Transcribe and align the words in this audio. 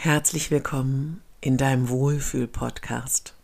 Herzlich 0.00 0.52
willkommen 0.52 1.22
in 1.40 1.56
deinem 1.56 1.88
Wohlfühl-Podcast. 1.88 3.34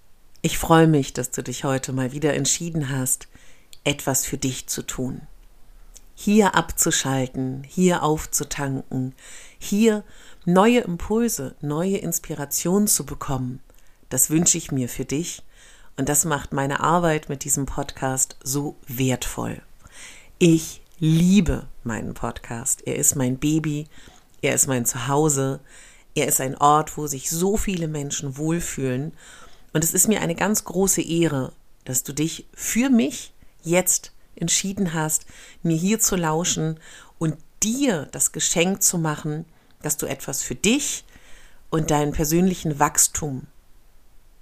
Ich 0.41 0.57
freue 0.57 0.87
mich, 0.87 1.13
dass 1.13 1.33
du 1.33 1.43
dich 1.43 1.65
heute 1.65 1.93
mal 1.93 2.13
wieder 2.13 2.35
entschieden 2.35 2.91
hast, 2.91 3.27
etwas 3.83 4.25
für 4.25 4.39
dich 4.39 4.69
zu 4.69 4.83
tun. 4.83 5.23
Hier 6.15 6.55
abzuschalten, 6.55 7.65
hier 7.67 8.05
aufzutanken, 8.05 9.17
hier 9.59 10.05
neue 10.45 10.83
Impulse, 10.83 11.57
neue 11.61 11.97
Inspirationen 11.97 12.87
zu 12.87 13.05
bekommen. 13.05 13.59
Das 14.09 14.31
wünsche 14.31 14.57
ich 14.57 14.71
mir 14.71 14.89
für 14.89 15.05
dich 15.05 15.43
und 15.97 16.09
das 16.09 16.25
macht 16.25 16.53
meine 16.53 16.79
Arbeit 16.79 17.29
mit 17.29 17.43
diesem 17.43 17.67
Podcast 17.67 18.37
so 18.45 18.77
wertvoll. 18.87 19.61
Ich 20.39 20.83
liebe 21.01 21.67
meinen 21.83 22.15
Podcast. 22.15 22.87
Er 22.87 22.95
ist 22.95 23.17
mein 23.17 23.39
Baby, 23.39 23.89
er 24.41 24.55
ist 24.55 24.69
mein 24.69 24.87
Zuhause, 24.87 25.59
er 26.15 26.29
ist 26.29 26.41
ein 26.41 26.57
Ort, 26.57 26.97
wo 26.97 27.07
sich 27.07 27.31
so 27.31 27.57
viele 27.57 27.89
Menschen 27.89 28.37
wohlfühlen. 28.37 29.13
Und 29.73 29.83
es 29.83 29.95
ist 29.95 30.09
mir 30.09 30.21
eine 30.21 30.35
ganz 30.35 30.65
große 30.65 31.03
Ehre, 31.03 31.53
dass 31.85 32.05
du 32.05 32.13
dich 32.13 32.47
für 32.55 32.91
mich 32.91 33.33
jetzt 33.63 34.13
entschieden 34.37 34.95
hast, 34.95 35.27
mir 35.63 35.77
hier 35.77 36.01
zu 36.01 36.17
lauschen 36.17 36.79
und 37.19 37.37
dir 37.63 38.09
das 38.13 38.33
Geschenk 38.33 38.83
zu 38.83 38.99
machen, 38.99 39.45
dass 39.83 39.97
du 39.97 40.07
etwas 40.07 40.43
für 40.43 40.55
dich 40.55 41.05
und 41.71 41.91
deinen 41.91 42.13
persönlichen 42.13 42.79
Wachstum 42.79 43.47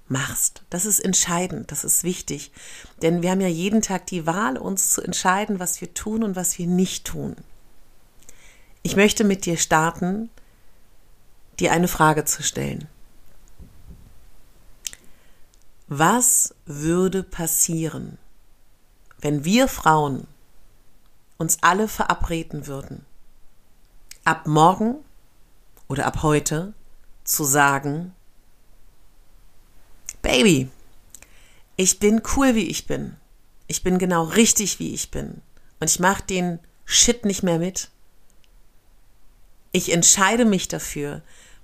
machst. 0.09 0.63
Das 0.71 0.85
ist 0.85 1.01
entscheidend, 1.01 1.73
das 1.73 1.85
ist 1.85 2.05
wichtig. 2.05 2.53
Denn 3.01 3.23
wir 3.23 3.31
haben 3.31 3.41
ja 3.41 3.49
jeden 3.49 3.81
Tag 3.81 4.07
die 4.07 4.27
Wahl, 4.27 4.59
uns 4.59 4.91
zu 4.91 5.01
entscheiden, 5.01 5.59
was 5.59 5.81
wir 5.81 5.95
tun 5.95 6.23
und 6.23 6.37
was 6.37 6.59
wir 6.59 6.67
nicht 6.67 7.07
tun. 7.07 7.37
Ich 8.83 8.97
möchte 8.97 9.25
mit 9.25 9.47
dir 9.47 9.57
starten, 9.57 10.29
dir 11.63 11.73
eine 11.73 11.89
Frage 11.89 12.25
zu 12.25 12.43
stellen. 12.43 12.89
Was 15.87 16.55
würde 16.67 17.23
passieren, 17.23 18.19
wenn 19.21 19.45
wir 19.45 19.69
Frauen 19.69 20.27
uns 21.39 21.59
alle 21.63 21.89
verabreden 21.89 22.67
würden, 22.67 23.05
ab 24.25 24.47
morgen 24.47 24.97
oder 25.89 26.07
ab 26.07 26.23
heute 26.23 26.73
zu 27.25 27.45
sagen, 27.45 28.15
Baby, 30.23 30.71
ich 31.77 31.99
bin 31.99 32.23
cool, 32.37 32.55
wie 32.55 32.69
ich 32.69 32.87
bin. 32.87 33.17
Ich 33.67 33.83
bin 33.83 33.99
genau 33.99 34.23
richtig, 34.25 34.79
wie 34.79 34.95
ich 34.95 35.11
bin. 35.11 35.43
Und 35.81 35.91
ich 35.91 35.99
mache 35.99 36.23
den 36.23 36.61
Shit 36.85 37.25
nicht 37.25 37.43
mehr 37.43 37.59
mit. 37.59 37.91
Ich 39.73 39.93
entscheide 39.93 40.45
mich 40.45 40.69
dafür, 40.69 41.23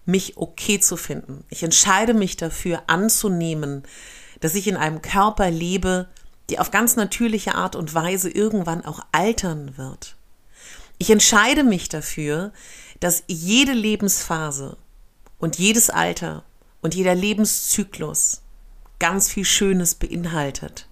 mich 0.08 0.38
okay 0.38 0.80
zu 0.80 0.96
finden. 0.96 1.44
Ich 1.50 1.62
entscheide 1.62 2.14
mich 2.14 2.38
dafür 2.38 2.84
anzunehmen, 2.86 3.82
dass 4.40 4.54
ich 4.54 4.66
in 4.66 4.76
einem 4.76 5.02
Körper 5.02 5.50
lebe, 5.50 6.08
der 6.48 6.62
auf 6.62 6.70
ganz 6.70 6.96
natürliche 6.96 7.54
Art 7.54 7.76
und 7.76 7.92
Weise 7.92 8.30
irgendwann 8.30 8.84
auch 8.86 9.00
altern 9.12 9.76
wird. 9.76 10.16
Ich 10.96 11.10
entscheide 11.10 11.62
mich 11.62 11.90
dafür, 11.90 12.52
dass 13.00 13.22
jede 13.26 13.72
Lebensphase 13.72 14.78
und 15.38 15.58
jedes 15.58 15.90
Alter 15.90 16.42
und 16.80 16.94
jeder 16.94 17.14
Lebenszyklus 17.14 18.40
ganz 18.98 19.28
viel 19.28 19.44
Schönes 19.44 19.94
beinhaltet. 19.94 20.88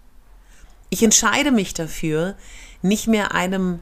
Ich 0.91 1.03
entscheide 1.03 1.53
mich 1.53 1.73
dafür, 1.73 2.37
nicht 2.83 3.07
mehr 3.07 3.33
einem 3.33 3.81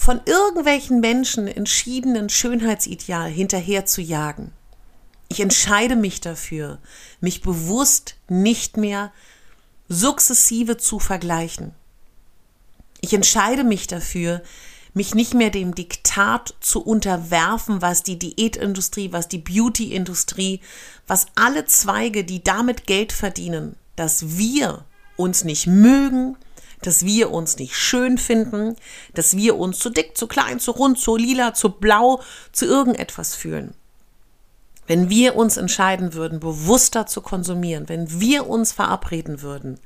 von 0.00 0.22
irgendwelchen 0.24 1.00
Menschen 1.00 1.46
entschiedenen 1.46 2.30
Schönheitsideal 2.30 3.28
hinterher 3.28 3.84
zu 3.84 4.00
jagen. 4.00 4.50
Ich 5.28 5.40
entscheide 5.40 5.94
mich 5.94 6.22
dafür, 6.22 6.78
mich 7.20 7.42
bewusst 7.42 8.16
nicht 8.26 8.78
mehr 8.78 9.12
sukzessive 9.90 10.78
zu 10.78 11.00
vergleichen. 11.00 11.74
Ich 13.02 13.12
entscheide 13.12 13.62
mich 13.62 13.88
dafür, 13.88 14.40
mich 14.94 15.14
nicht 15.14 15.34
mehr 15.34 15.50
dem 15.50 15.74
Diktat 15.74 16.54
zu 16.60 16.82
unterwerfen, 16.82 17.82
was 17.82 18.02
die 18.02 18.18
Diätindustrie, 18.18 19.12
was 19.12 19.28
die 19.28 19.36
Beautyindustrie, 19.36 20.62
was 21.08 21.26
alle 21.34 21.66
Zweige, 21.66 22.24
die 22.24 22.42
damit 22.42 22.86
Geld 22.86 23.12
verdienen, 23.12 23.76
dass 23.96 24.38
wir 24.38 24.86
uns 25.16 25.44
nicht 25.44 25.66
mögen, 25.66 26.38
dass 26.82 27.04
wir 27.04 27.30
uns 27.30 27.58
nicht 27.58 27.76
schön 27.76 28.18
finden, 28.18 28.76
dass 29.14 29.36
wir 29.36 29.56
uns 29.56 29.78
zu 29.78 29.90
dick, 29.90 30.16
zu 30.16 30.26
klein, 30.26 30.60
zu 30.60 30.70
rund, 30.72 30.98
zu 30.98 31.16
lila, 31.16 31.54
zu 31.54 31.70
blau, 31.70 32.22
zu 32.52 32.66
irgendetwas 32.66 33.34
fühlen. 33.34 33.74
Wenn 34.86 35.08
wir 35.08 35.36
uns 35.36 35.56
entscheiden 35.56 36.14
würden, 36.14 36.40
bewusster 36.40 37.06
zu 37.06 37.20
konsumieren, 37.20 37.88
wenn 37.88 38.20
wir 38.20 38.48
uns 38.48 38.72
verabreden 38.72 39.42
würden, 39.42 39.78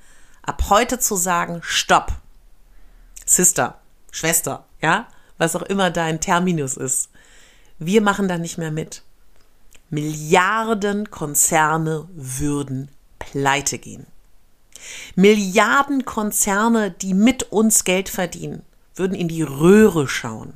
ab 0.42 0.64
heute 0.70 0.98
zu 0.98 1.16
sagen, 1.16 1.60
stopp, 1.62 2.12
Sister, 3.26 3.80
Schwester, 4.10 4.64
ja, 4.80 5.08
was 5.38 5.56
auch 5.56 5.62
immer 5.62 5.90
dein 5.90 6.20
Terminus 6.20 6.76
ist. 6.76 7.10
Wir 7.78 8.00
machen 8.00 8.28
da 8.28 8.38
nicht 8.38 8.58
mehr 8.58 8.70
mit. 8.70 9.02
Milliarden 9.90 11.10
Konzerne 11.10 12.08
würden 12.14 12.88
pleite 13.18 13.78
gehen. 13.78 14.06
Milliarden 15.14 16.04
Konzerne, 16.04 16.90
die 16.90 17.14
mit 17.14 17.52
uns 17.52 17.84
Geld 17.84 18.08
verdienen, 18.08 18.62
würden 18.94 19.14
in 19.14 19.28
die 19.28 19.42
Röhre 19.42 20.08
schauen. 20.08 20.54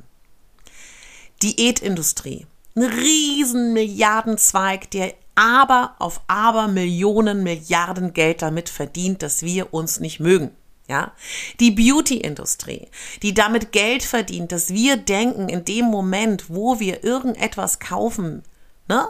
Diätindustrie, 1.41 2.45
ein 2.75 2.83
riesen 2.83 3.73
Milliardenzweig, 3.73 4.91
der 4.91 5.13
aber 5.35 5.95
auf 5.99 6.21
aber 6.27 6.67
Millionen 6.67 7.43
Milliarden 7.43 8.13
Geld 8.13 8.41
damit 8.41 8.67
verdient, 8.67 9.23
dass 9.23 9.41
wir 9.41 9.73
uns 9.73 9.99
nicht 9.99 10.19
mögen. 10.19 10.51
Ja, 10.89 11.13
die 11.59 11.69
Beauty-Industrie, 11.69 12.87
die 13.21 13.35
damit 13.35 13.71
Geld 13.71 14.01
verdient, 14.01 14.51
dass 14.51 14.73
wir 14.73 14.97
denken, 14.97 15.47
in 15.47 15.63
dem 15.63 15.85
Moment, 15.85 16.49
wo 16.49 16.79
wir 16.79 17.03
irgendetwas 17.03 17.77
kaufen, 17.77 18.41
ne? 18.87 19.07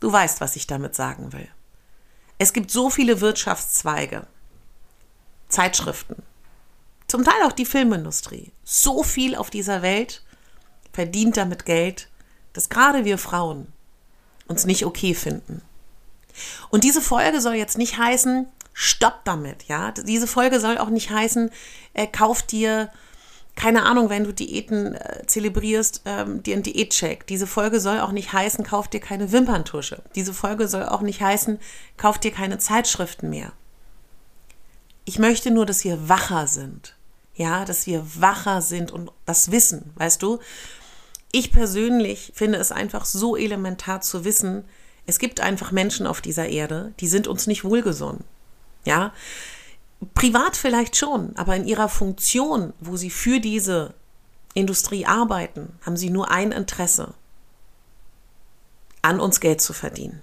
Du 0.00 0.12
weißt, 0.12 0.40
was 0.40 0.56
ich 0.56 0.66
damit 0.66 0.96
sagen 0.96 1.32
will. 1.32 1.46
Es 2.38 2.52
gibt 2.52 2.72
so 2.72 2.90
viele 2.90 3.20
Wirtschaftszweige, 3.20 4.26
Zeitschriften, 5.52 6.22
zum 7.06 7.24
Teil 7.24 7.42
auch 7.44 7.52
die 7.52 7.66
Filmindustrie. 7.66 8.52
So 8.64 9.02
viel 9.02 9.36
auf 9.36 9.50
dieser 9.50 9.82
Welt 9.82 10.22
verdient 10.92 11.36
damit 11.36 11.64
Geld, 11.64 12.08
dass 12.52 12.68
gerade 12.68 13.04
wir 13.04 13.18
Frauen 13.18 13.68
uns 14.46 14.64
nicht 14.64 14.84
okay 14.84 15.14
finden. 15.14 15.62
Und 16.70 16.84
diese 16.84 17.00
Folge 17.00 17.40
soll 17.40 17.54
jetzt 17.54 17.78
nicht 17.78 17.98
heißen, 17.98 18.46
stopp 18.72 19.24
damit, 19.24 19.64
ja. 19.64 19.92
Diese 19.92 20.26
Folge 20.26 20.60
soll 20.60 20.78
auch 20.78 20.88
nicht 20.88 21.10
heißen, 21.10 21.50
äh, 21.94 22.06
kauf 22.06 22.42
dir, 22.42 22.90
keine 23.54 23.82
Ahnung, 23.84 24.08
wenn 24.08 24.24
du 24.24 24.32
Diäten 24.32 24.94
äh, 24.94 25.26
zelebrierst, 25.26 26.02
ähm, 26.06 26.42
dir 26.42 26.54
einen 26.54 26.62
Diätcheck. 26.62 27.26
Diese 27.26 27.46
Folge 27.46 27.80
soll 27.80 28.00
auch 28.00 28.12
nicht 28.12 28.32
heißen, 28.32 28.64
kauf 28.64 28.88
dir 28.88 29.00
keine 29.00 29.32
Wimperntusche. 29.32 30.02
Diese 30.14 30.32
Folge 30.32 30.68
soll 30.68 30.86
auch 30.86 31.02
nicht 31.02 31.20
heißen, 31.20 31.58
kauf 31.98 32.18
dir 32.18 32.30
keine 32.30 32.58
Zeitschriften 32.58 33.28
mehr. 33.28 33.52
Ich 35.04 35.18
möchte 35.18 35.50
nur, 35.50 35.66
dass 35.66 35.84
wir 35.84 36.08
wacher 36.08 36.46
sind. 36.46 36.96
Ja, 37.34 37.64
dass 37.64 37.86
wir 37.86 38.04
wacher 38.20 38.60
sind 38.60 38.90
und 38.90 39.10
das 39.24 39.50
wissen, 39.50 39.92
weißt 39.96 40.22
du? 40.22 40.38
Ich 41.32 41.50
persönlich 41.50 42.32
finde 42.34 42.58
es 42.58 42.72
einfach 42.72 43.06
so 43.06 43.36
elementar 43.36 44.02
zu 44.02 44.24
wissen, 44.24 44.64
es 45.06 45.18
gibt 45.18 45.40
einfach 45.40 45.72
Menschen 45.72 46.06
auf 46.06 46.20
dieser 46.20 46.48
Erde, 46.48 46.92
die 47.00 47.08
sind 47.08 47.26
uns 47.26 47.46
nicht 47.46 47.64
wohlgesonnen. 47.64 48.24
Ja, 48.84 49.12
privat 50.14 50.56
vielleicht 50.56 50.96
schon, 50.96 51.34
aber 51.36 51.56
in 51.56 51.66
ihrer 51.66 51.88
Funktion, 51.88 52.74
wo 52.80 52.96
sie 52.96 53.10
für 53.10 53.40
diese 53.40 53.94
Industrie 54.54 55.06
arbeiten, 55.06 55.78
haben 55.86 55.96
sie 55.96 56.10
nur 56.10 56.30
ein 56.30 56.52
Interesse, 56.52 57.14
an 59.00 59.20
uns 59.20 59.40
Geld 59.40 59.60
zu 59.60 59.72
verdienen, 59.72 60.22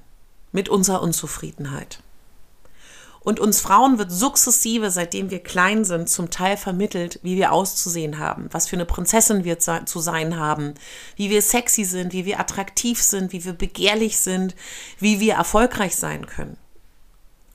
mit 0.51 0.69
unserer 0.69 1.01
Unzufriedenheit. 1.01 2.01
Und 3.29 3.39
uns 3.39 3.61
Frauen 3.61 3.99
wird 3.99 4.11
sukzessive, 4.11 4.89
seitdem 4.89 5.29
wir 5.29 5.43
klein 5.43 5.85
sind, 5.85 6.09
zum 6.09 6.31
Teil 6.31 6.57
vermittelt, 6.57 7.19
wie 7.21 7.35
wir 7.35 7.51
auszusehen 7.51 8.17
haben, 8.17 8.49
was 8.49 8.67
für 8.67 8.75
eine 8.75 8.87
Prinzessin 8.87 9.43
wir 9.43 9.59
zu 9.59 9.99
sein 9.99 10.39
haben, 10.39 10.73
wie 11.15 11.29
wir 11.29 11.43
sexy 11.43 11.83
sind, 11.83 12.11
wie 12.11 12.25
wir 12.25 12.39
attraktiv 12.39 12.99
sind, 12.99 13.31
wie 13.31 13.45
wir 13.45 13.53
begehrlich 13.53 14.17
sind, 14.17 14.55
wie 14.97 15.19
wir 15.19 15.35
erfolgreich 15.35 15.95
sein 15.95 16.25
können. 16.25 16.57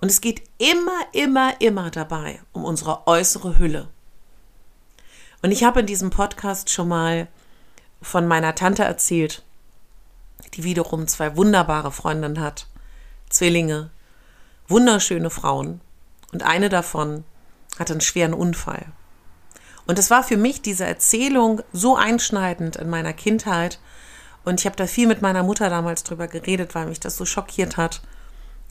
Und 0.00 0.12
es 0.12 0.20
geht 0.20 0.44
immer, 0.58 1.00
immer, 1.10 1.60
immer 1.60 1.90
dabei 1.90 2.40
um 2.52 2.64
unsere 2.64 3.08
äußere 3.08 3.58
Hülle. 3.58 3.88
Und 5.42 5.50
ich 5.50 5.64
habe 5.64 5.80
in 5.80 5.86
diesem 5.86 6.10
Podcast 6.10 6.70
schon 6.70 6.86
mal 6.86 7.26
von 8.00 8.28
meiner 8.28 8.54
Tante 8.54 8.84
erzählt, 8.84 9.42
die 10.52 10.62
wiederum 10.62 11.08
zwei 11.08 11.36
wunderbare 11.36 11.90
Freundinnen 11.90 12.38
hat, 12.38 12.68
Zwillinge, 13.28 13.90
wunderschöne 14.68 15.30
Frauen. 15.30 15.80
Und 16.32 16.42
eine 16.42 16.68
davon 16.68 17.24
hatte 17.78 17.92
einen 17.92 18.00
schweren 18.00 18.34
Unfall. 18.34 18.86
Und 19.86 19.98
es 19.98 20.10
war 20.10 20.22
für 20.22 20.36
mich 20.36 20.62
diese 20.62 20.84
Erzählung 20.84 21.62
so 21.72 21.96
einschneidend 21.96 22.76
in 22.76 22.88
meiner 22.88 23.12
Kindheit. 23.12 23.78
Und 24.44 24.60
ich 24.60 24.66
habe 24.66 24.76
da 24.76 24.86
viel 24.86 25.06
mit 25.06 25.22
meiner 25.22 25.42
Mutter 25.42 25.68
damals 25.68 26.04
drüber 26.04 26.26
geredet, 26.26 26.74
weil 26.74 26.86
mich 26.86 27.00
das 27.00 27.16
so 27.16 27.24
schockiert 27.24 27.76
hat. 27.76 28.02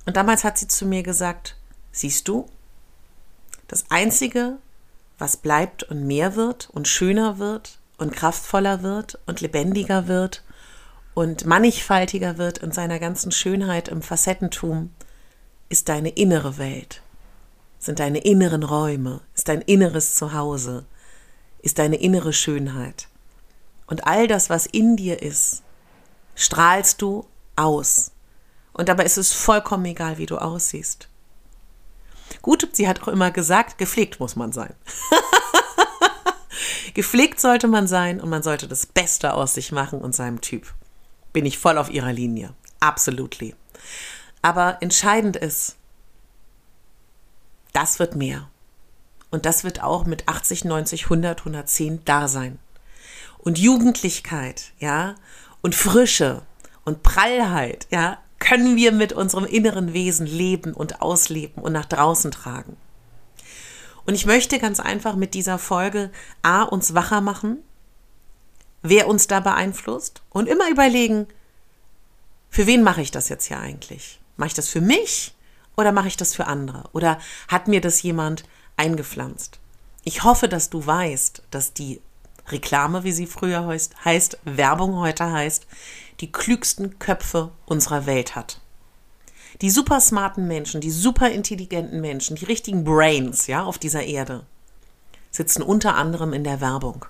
Und 0.06 0.18
damals 0.18 0.44
hat 0.44 0.58
sie 0.58 0.68
zu 0.68 0.86
mir 0.86 1.04
gesagt, 1.04 1.56
siehst 1.92 2.28
du, 2.28 2.50
das 3.68 3.86
Einzige, 3.90 4.58
was 5.18 5.38
bleibt 5.38 5.84
und 5.84 6.06
mehr 6.06 6.36
wird 6.36 6.70
und 6.72 6.88
schöner 6.88 7.38
wird 7.40 7.80
und 7.98 8.16
kraftvoller 8.16 8.84
wird 8.84 9.20
und 9.26 9.42
lebendiger 9.42 10.08
wird 10.08 10.44
und 11.14 11.46
mannigfaltiger 11.46 12.38
wird 12.38 12.58
in 12.58 12.72
seiner 12.72 13.00
ganzen 13.00 13.32
Schönheit 13.32 13.88
im 13.88 14.02
Facettentum, 14.02 14.92
ist 15.74 15.90
deine 15.90 16.10
innere 16.10 16.60
Welt, 16.60 17.02
sind 17.80 17.98
deine 17.98 18.20
inneren 18.20 18.62
Räume, 18.62 19.22
ist 19.34 19.48
dein 19.48 19.62
inneres 19.62 20.14
Zuhause, 20.14 20.86
ist 21.64 21.80
deine 21.80 21.96
innere 21.96 22.32
Schönheit. 22.32 23.08
Und 23.88 24.06
all 24.06 24.28
das, 24.28 24.52
was 24.52 24.68
in 24.68 24.98
dir 24.98 25.24
ist, 25.24 25.64
strahlst 26.36 27.02
du 27.02 27.26
aus. 27.56 28.12
Und 28.74 28.88
dabei 28.88 29.04
ist 29.04 29.18
es 29.18 29.34
vollkommen 29.34 29.86
egal, 29.86 30.20
wie 30.20 30.28
du 30.28 30.38
aussiehst. 30.38 31.10
Gut, 32.44 32.70
sie 32.74 32.88
hat 32.88 33.02
auch 33.02 33.08
immer 33.08 33.32
gesagt, 33.32 33.80
gepflegt 33.80 34.20
muss 34.20 34.36
man 34.36 34.52
sein. 34.52 34.76
gepflegt 36.94 37.42
sollte 37.42 37.68
man 37.68 37.88
sein 37.88 38.22
und 38.22 38.30
man 38.30 38.44
sollte 38.44 38.68
das 38.68 38.86
Beste 38.86 39.34
aus 39.34 39.56
sich 39.56 39.72
machen 39.72 40.02
und 40.02 40.14
seinem 40.14 40.40
Typ. 40.40 40.72
Bin 41.32 41.48
ich 41.48 41.58
voll 41.58 41.80
auf 41.80 41.90
ihrer 41.90 42.14
Linie. 42.14 42.54
Absolutely. 42.80 43.56
Aber 44.44 44.78
entscheidend 44.82 45.38
ist, 45.38 45.78
das 47.72 47.98
wird 47.98 48.16
mehr. 48.16 48.50
Und 49.32 49.48
das 49.48 49.64
wird 49.64 49.82
auch 49.82 50.06
mit 50.06 50.28
80, 50.28 50.66
90, 50.66 51.06
100, 51.06 51.40
110 51.40 52.06
da 52.06 52.28
sein. 52.28 52.60
Und 53.40 53.58
Jugendlichkeit, 53.58 54.74
ja, 54.78 55.16
und 55.62 55.74
Frische 55.74 56.44
und 56.86 57.02
Prallheit, 57.02 57.88
ja, 57.90 58.20
können 58.38 58.76
wir 58.76 58.92
mit 58.92 59.14
unserem 59.14 59.46
inneren 59.46 59.94
Wesen 59.94 60.28
leben 60.28 60.74
und 60.74 61.02
ausleben 61.02 61.64
und 61.64 61.72
nach 61.72 61.86
draußen 61.86 62.30
tragen. 62.30 62.76
Und 64.06 64.16
ich 64.16 64.26
möchte 64.26 64.60
ganz 64.60 64.82
einfach 64.82 65.16
mit 65.16 65.34
dieser 65.34 65.58
Folge 65.58 66.12
A 66.42 66.64
uns 66.64 66.94
wacher 66.94 67.22
machen, 67.22 67.64
wer 68.82 69.08
uns 69.08 69.28
da 69.28 69.40
beeinflusst 69.40 70.22
und 70.30 70.50
immer 70.50 70.70
überlegen, 70.70 71.28
für 72.50 72.68
wen 72.68 72.84
mache 72.84 73.02
ich 73.02 73.12
das 73.12 73.30
jetzt 73.30 73.46
hier 73.46 73.60
eigentlich? 73.60 74.20
Mache 74.38 74.48
ich 74.48 74.54
das 74.54 74.70
für 74.70 74.82
mich 74.82 75.36
oder 75.76 75.92
mache 75.92 76.08
ich 76.08 76.18
das 76.18 76.36
für 76.36 76.48
andere? 76.48 76.84
Oder 76.94 77.20
hat 77.48 77.68
mir 77.68 77.82
das 77.82 78.02
jemand 78.02 78.44
eingepflanzt? 78.78 79.60
Ich 80.04 80.24
hoffe, 80.24 80.48
dass 80.50 80.70
du 80.70 80.86
weißt, 80.86 81.44
dass 81.52 81.74
die 81.74 82.02
Reklame, 82.50 83.04
wie 83.04 83.14
sie 83.14 83.28
früher 83.28 83.66
heißt, 83.66 84.04
heißt 84.04 84.40
Werbung 84.44 84.98
heute 84.98 85.32
heißt, 85.32 85.66
die 86.20 86.32
klügsten 86.32 87.00
Köpfe 87.00 87.52
unserer 87.66 88.06
Welt 88.06 88.36
hat. 88.36 88.60
Die 89.62 89.70
super 89.70 90.02
smarten 90.02 90.48
Menschen, 90.48 90.82
die 90.82 90.92
super 90.92 91.30
intelligenten 91.30 92.02
Menschen, 92.02 92.36
die 92.36 92.46
richtigen 92.46 92.84
Brains, 92.84 93.48
ja, 93.48 93.64
auf 93.64 93.78
dieser 93.78 94.04
Erde, 94.04 94.46
sitzen 95.32 95.62
unter 95.62 95.96
anderem 95.96 96.34
in 96.34 96.44
der 96.44 96.60
Werbung. 96.60 97.06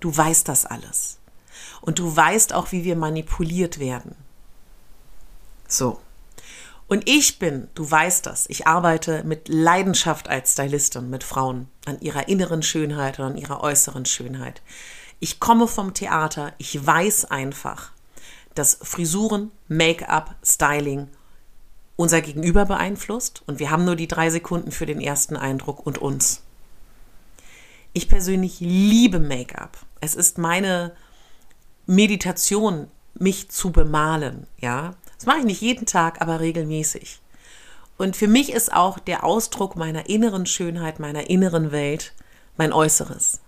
Du 0.00 0.14
weißt 0.16 0.48
das 0.48 0.66
alles. 0.66 1.18
Und 1.80 1.98
du 1.98 2.14
weißt 2.14 2.54
auch, 2.54 2.72
wie 2.72 2.84
wir 2.84 2.96
manipuliert 2.96 3.78
werden. 3.78 4.16
So. 5.68 6.00
Und 6.88 7.06
ich 7.06 7.38
bin, 7.38 7.68
du 7.74 7.88
weißt 7.88 8.24
das, 8.24 8.46
ich 8.48 8.66
arbeite 8.66 9.22
mit 9.22 9.48
Leidenschaft 9.48 10.28
als 10.28 10.52
Stylistin 10.52 11.10
mit 11.10 11.22
Frauen 11.22 11.68
an 11.84 12.00
ihrer 12.00 12.28
inneren 12.28 12.62
Schönheit 12.62 13.18
und 13.18 13.26
an 13.26 13.36
ihrer 13.36 13.60
äußeren 13.60 14.06
Schönheit. 14.06 14.62
Ich 15.20 15.38
komme 15.38 15.68
vom 15.68 15.92
Theater, 15.92 16.54
ich 16.56 16.84
weiß 16.84 17.26
einfach, 17.26 17.92
dass 18.54 18.78
Frisuren, 18.82 19.50
Make-up, 19.68 20.34
Styling 20.42 21.08
unser 21.96 22.22
Gegenüber 22.22 22.64
beeinflusst 22.64 23.42
und 23.46 23.58
wir 23.58 23.70
haben 23.70 23.84
nur 23.84 23.96
die 23.96 24.08
drei 24.08 24.30
Sekunden 24.30 24.72
für 24.72 24.86
den 24.86 25.00
ersten 25.00 25.36
Eindruck 25.36 25.84
und 25.84 25.98
uns. 25.98 26.42
Ich 27.92 28.08
persönlich 28.08 28.60
liebe 28.60 29.18
Make-up. 29.18 29.78
Es 30.00 30.14
ist 30.14 30.38
meine 30.38 30.94
Meditation, 31.86 32.88
mich 33.14 33.50
zu 33.50 33.72
bemalen, 33.72 34.46
ja. 34.58 34.94
Das 35.18 35.26
mache 35.26 35.40
ich 35.40 35.44
nicht 35.44 35.60
jeden 35.60 35.84
Tag, 35.84 36.22
aber 36.22 36.40
regelmäßig. 36.40 37.20
Und 37.98 38.16
für 38.16 38.28
mich 38.28 38.52
ist 38.52 38.72
auch 38.72 38.98
der 38.98 39.24
Ausdruck 39.24 39.76
meiner 39.76 40.08
inneren 40.08 40.46
Schönheit, 40.46 41.00
meiner 41.00 41.28
inneren 41.28 41.72
Welt 41.72 42.14
mein 42.56 42.72
Äußeres. 42.72 43.40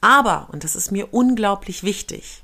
Aber, 0.00 0.48
und 0.52 0.64
das 0.64 0.76
ist 0.76 0.92
mir 0.92 1.12
unglaublich 1.14 1.82
wichtig, 1.82 2.42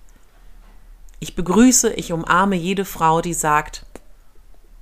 ich 1.21 1.35
begrüße, 1.35 1.95
ich 1.95 2.12
umarme 2.12 2.56
jede 2.56 2.85
Frau, 2.85 3.23
die 3.23 3.33
sagt, 3.33 3.87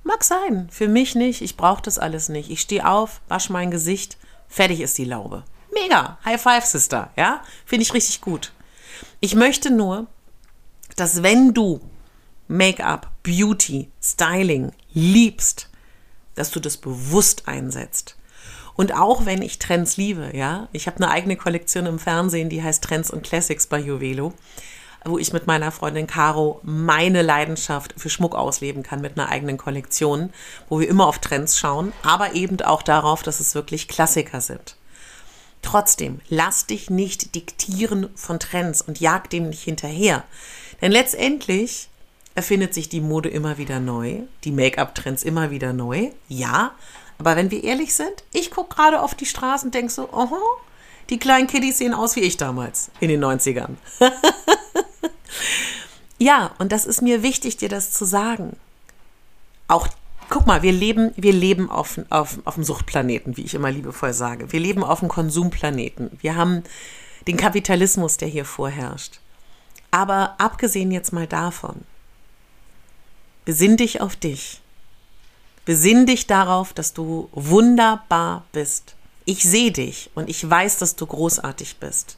mag 0.03 0.25
sein, 0.25 0.67
für 0.69 0.89
mich 0.89 1.15
nicht, 1.15 1.41
ich 1.41 1.55
brauche 1.55 1.81
das 1.81 1.97
alles 1.97 2.27
nicht. 2.27 2.49
Ich 2.49 2.59
stehe 2.59 2.85
auf, 2.85 3.21
wasche 3.29 3.53
mein 3.53 3.71
Gesicht, 3.71 4.17
fertig 4.49 4.81
ist 4.81 4.97
die 4.97 5.05
Laube. 5.05 5.43
Mega, 5.73 6.17
High 6.25 6.41
Five, 6.41 6.65
Sister, 6.65 7.11
ja, 7.15 7.41
finde 7.65 7.83
ich 7.83 7.93
richtig 7.93 8.19
gut. 8.19 8.51
Ich 9.21 9.35
möchte 9.35 9.71
nur, 9.71 10.07
dass 10.97 11.23
wenn 11.23 11.53
du 11.53 11.79
Make-up, 12.47 13.11
Beauty, 13.23 13.89
Styling 14.01 14.71
liebst, 14.93 15.69
dass 16.35 16.51
du 16.51 16.59
das 16.59 16.77
bewusst 16.77 17.47
einsetzt. 17.47 18.17
Und 18.75 18.93
auch 18.95 19.25
wenn 19.25 19.41
ich 19.41 19.59
Trends 19.59 19.97
liebe, 19.97 20.31
ja, 20.33 20.67
ich 20.71 20.87
habe 20.87 20.97
eine 20.97 21.09
eigene 21.09 21.35
Kollektion 21.35 21.85
im 21.85 21.99
Fernsehen, 21.99 22.49
die 22.49 22.63
heißt 22.63 22.83
Trends 22.83 23.11
und 23.11 23.23
Classics 23.23 23.67
bei 23.67 23.79
Juvelo, 23.79 24.33
wo 25.05 25.17
ich 25.17 25.33
mit 25.33 25.47
meiner 25.47 25.71
Freundin 25.71 26.07
Caro 26.07 26.59
meine 26.63 27.21
Leidenschaft 27.21 27.93
für 27.97 28.09
Schmuck 28.09 28.35
ausleben 28.35 28.83
kann 28.83 29.01
mit 29.01 29.17
einer 29.17 29.29
eigenen 29.29 29.57
Kollektion, 29.57 30.31
wo 30.69 30.79
wir 30.79 30.87
immer 30.87 31.07
auf 31.07 31.19
Trends 31.19 31.59
schauen, 31.59 31.93
aber 32.03 32.33
eben 32.33 32.59
auch 32.61 32.81
darauf, 32.81 33.21
dass 33.21 33.39
es 33.39 33.53
wirklich 33.53 33.87
Klassiker 33.87 34.41
sind. 34.41 34.75
Trotzdem, 35.61 36.19
lass 36.29 36.65
dich 36.65 36.89
nicht 36.89 37.35
diktieren 37.35 38.09
von 38.15 38.39
Trends 38.39 38.81
und 38.81 38.99
jag 38.99 39.29
dem 39.29 39.49
nicht 39.49 39.63
hinterher. 39.63 40.23
Denn 40.81 40.91
letztendlich 40.91 41.89
erfindet 42.35 42.73
sich 42.73 42.89
die 42.89 43.01
Mode 43.01 43.29
immer 43.29 43.57
wieder 43.57 43.79
neu, 43.79 44.21
die 44.43 44.51
Make-up-Trends 44.51 45.23
immer 45.23 45.51
wieder 45.51 45.73
neu, 45.73 46.09
ja. 46.27 46.71
Aber 47.19 47.35
wenn 47.35 47.51
wir 47.51 47.63
ehrlich 47.63 47.93
sind, 47.93 48.23
ich 48.33 48.51
gucke 48.51 48.75
gerade 48.75 49.01
auf 49.01 49.15
die 49.15 49.25
Straßen 49.25 49.67
und 49.67 49.75
denke 49.75 49.91
so, 49.91 50.09
oh, 50.11 50.27
die 51.09 51.19
kleinen 51.19 51.47
Kiddies 51.47 51.77
sehen 51.77 51.93
aus 51.93 52.15
wie 52.15 52.21
ich 52.21 52.37
damals 52.37 52.89
in 52.99 53.09
den 53.09 53.23
90ern. 53.23 53.75
ja, 56.17 56.51
und 56.57 56.71
das 56.71 56.85
ist 56.85 57.01
mir 57.01 57.21
wichtig, 57.23 57.57
dir 57.57 57.69
das 57.69 57.91
zu 57.91 58.05
sagen. 58.05 58.57
Auch 59.67 59.87
guck 60.29 60.47
mal, 60.47 60.63
wir 60.63 60.71
leben, 60.71 61.11
wir 61.15 61.33
leben 61.33 61.69
auf, 61.69 61.99
auf, 62.09 62.39
auf 62.45 62.55
dem 62.55 62.63
Suchtplaneten, 62.63 63.37
wie 63.37 63.43
ich 63.43 63.53
immer 63.53 63.69
liebevoll 63.69 64.13
sage. 64.13 64.51
Wir 64.51 64.59
leben 64.59 64.83
auf 64.83 65.01
dem 65.01 65.09
Konsumplaneten. 65.09 66.09
Wir 66.21 66.35
haben 66.35 66.63
den 67.27 67.37
Kapitalismus, 67.37 68.17
der 68.17 68.27
hier 68.27 68.45
vorherrscht. 68.45 69.19
Aber 69.91 70.35
abgesehen 70.39 70.91
jetzt 70.91 71.13
mal 71.13 71.27
davon, 71.27 71.81
besinn 73.45 73.77
dich 73.77 74.01
auf 74.01 74.15
dich. 74.15 74.61
Besinn 75.65 76.05
dich 76.05 76.27
darauf, 76.27 76.73
dass 76.73 76.93
du 76.93 77.29
wunderbar 77.31 78.45
bist. 78.51 78.95
Ich 79.25 79.43
sehe 79.43 79.71
dich 79.71 80.09
und 80.15 80.29
ich 80.29 80.49
weiß, 80.49 80.77
dass 80.77 80.95
du 80.95 81.05
großartig 81.05 81.77
bist. 81.77 82.17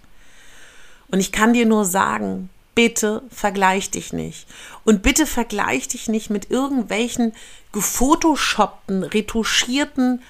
Und 1.09 1.19
ich 1.19 1.31
kann 1.31 1.53
dir 1.53 1.67
nur 1.67 1.85
sagen, 1.85 2.49
bitte 2.73 3.21
vergleich 3.29 3.91
dich 3.91 4.13
nicht. 4.13 4.47
Und 4.83 5.03
bitte 5.03 5.27
vergleich 5.27 5.87
dich 5.87 6.09
nicht 6.09 6.29
mit 6.29 6.49
irgendwelchen 6.49 7.33
gefotoshoppten, 7.71 9.03
retuschierten 9.03 10.21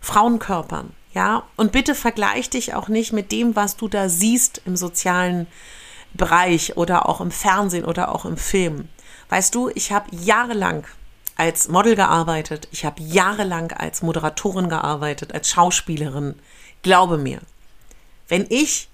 Frauenkörpern. 0.00 0.92
Ja, 1.14 1.44
und 1.56 1.70
bitte 1.70 1.94
vergleich 1.94 2.50
dich 2.50 2.74
auch 2.74 2.88
nicht 2.88 3.12
mit 3.12 3.30
dem, 3.30 3.54
was 3.54 3.76
du 3.76 3.86
da 3.86 4.08
siehst 4.08 4.62
im 4.64 4.76
sozialen 4.76 5.46
Bereich 6.12 6.76
oder 6.76 7.08
auch 7.08 7.20
im 7.20 7.30
Fernsehen 7.30 7.84
oder 7.84 8.12
auch 8.12 8.24
im 8.24 8.36
Film. 8.36 8.88
Weißt 9.34 9.52
du, 9.56 9.68
ich 9.74 9.90
habe 9.90 10.14
jahrelang 10.14 10.86
als 11.34 11.66
Model 11.66 11.96
gearbeitet, 11.96 12.68
ich 12.70 12.84
habe 12.84 13.02
jahrelang 13.02 13.72
als 13.72 14.00
Moderatorin 14.00 14.68
gearbeitet, 14.68 15.34
als 15.34 15.48
Schauspielerin. 15.50 16.38
Glaube 16.84 17.18
mir, 17.18 17.40
wenn 18.28 18.46
ich 18.48 18.88